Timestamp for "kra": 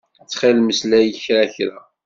1.23-1.43, 1.53-1.77